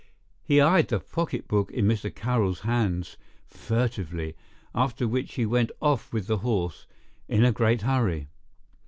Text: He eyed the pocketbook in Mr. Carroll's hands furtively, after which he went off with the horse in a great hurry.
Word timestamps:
He 0.41 0.59
eyed 0.59 0.87
the 0.87 0.99
pocketbook 0.99 1.69
in 1.69 1.85
Mr. 1.85 2.09
Carroll's 2.11 2.61
hands 2.61 3.17
furtively, 3.45 4.35
after 4.73 5.07
which 5.07 5.35
he 5.35 5.45
went 5.45 5.69
off 5.79 6.11
with 6.11 6.25
the 6.25 6.37
horse 6.39 6.87
in 7.29 7.45
a 7.45 7.51
great 7.51 7.83
hurry. 7.83 8.27